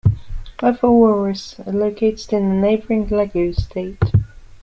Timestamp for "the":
2.49-2.55